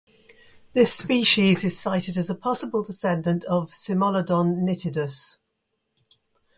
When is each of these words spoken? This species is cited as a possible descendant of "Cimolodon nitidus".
This 0.73 0.91
species 0.91 1.63
is 1.63 1.77
cited 1.79 2.17
as 2.17 2.27
a 2.27 2.33
possible 2.33 2.81
descendant 2.81 3.43
of 3.43 3.69
"Cimolodon 3.69 4.63
nitidus". 4.63 5.37